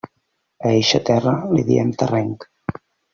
[0.69, 2.49] A eixa terra li diem terrenc.